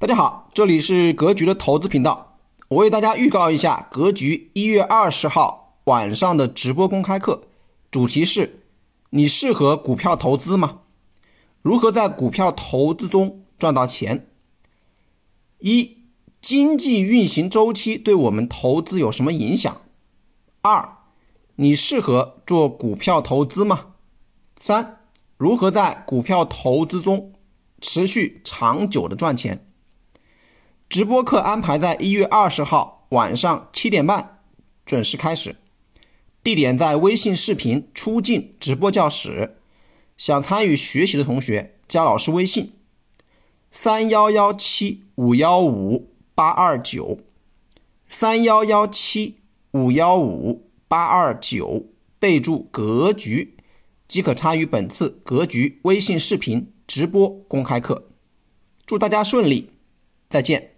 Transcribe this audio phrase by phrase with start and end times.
[0.00, 2.38] 大家好，这里是格局的投资频道。
[2.68, 7.42] 我为大家预告一下格局一月二十号晚上的直播公开课，
[7.90, 8.62] 主题是：
[9.10, 10.78] 你适合股票投资吗？
[11.60, 14.26] 如何在股票投资中赚到钱？
[15.58, 15.98] 一、
[16.40, 19.82] 经济运行周期对我们投资有什么影响？
[20.62, 20.96] 二、
[21.56, 23.88] 你适合做股票投资吗？
[24.58, 25.00] 三、
[25.36, 27.34] 如何在股票投资中
[27.82, 29.66] 持续长久的赚钱？
[30.90, 34.40] 直播课安排在一月二十号晚上七点半
[34.84, 35.54] 准时开始，
[36.42, 39.58] 地点在微信视频出镜直播教室。
[40.16, 42.72] 想参与学习的同学加老师微信：
[43.70, 47.20] 三幺幺七五幺五八二九，
[48.08, 49.36] 三幺幺七
[49.70, 51.86] 五幺五八二九，
[52.18, 53.56] 备注“格局”
[54.08, 58.08] 即可参与本次格局微信视频直播公开课。
[58.84, 59.70] 祝大家顺利，
[60.28, 60.69] 再见。